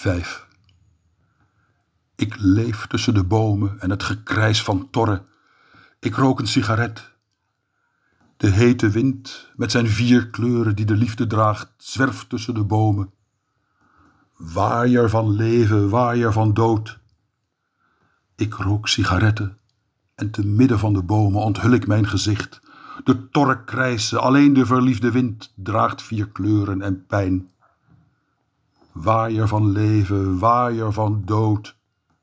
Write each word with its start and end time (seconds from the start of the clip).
Vijf. 0.00 0.46
Ik 2.16 2.34
leef 2.38 2.86
tussen 2.86 3.14
de 3.14 3.24
bomen 3.24 3.80
en 3.80 3.90
het 3.90 4.02
gekrijs 4.02 4.62
van 4.62 4.90
torren. 4.90 5.26
Ik 5.98 6.14
rook 6.14 6.40
een 6.40 6.46
sigaret. 6.46 7.12
De 8.36 8.50
hete 8.50 8.90
wind 8.90 9.50
met 9.56 9.70
zijn 9.70 9.88
vier 9.88 10.28
kleuren 10.30 10.76
die 10.76 10.84
de 10.84 10.96
liefde 10.96 11.26
draagt, 11.26 11.72
zwerft 11.76 12.28
tussen 12.28 12.54
de 12.54 12.64
bomen. 12.64 13.12
Waaier 14.36 15.10
van 15.10 15.30
leven, 15.30 15.88
waaier 15.88 16.32
van 16.32 16.54
dood. 16.54 16.98
Ik 18.36 18.54
rook 18.54 18.88
sigaretten 18.88 19.58
en 20.14 20.30
te 20.30 20.46
midden 20.46 20.78
van 20.78 20.92
de 20.92 21.02
bomen 21.02 21.42
onthul 21.42 21.72
ik 21.72 21.86
mijn 21.86 22.06
gezicht. 22.06 22.60
De 23.04 23.28
torren 23.28 23.64
krijsen, 23.64 24.20
alleen 24.20 24.52
de 24.52 24.66
verliefde 24.66 25.10
wind 25.10 25.52
draagt 25.56 26.02
vier 26.02 26.28
kleuren 26.28 26.82
en 26.82 27.06
pijn. 27.06 27.50
Waaier 29.02 29.48
van 29.48 29.70
leven, 29.70 30.38
waaier 30.38 30.92
van 30.92 31.22
dood. 31.24 31.78